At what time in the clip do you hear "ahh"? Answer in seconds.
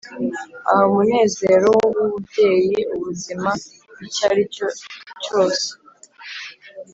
0.71-0.83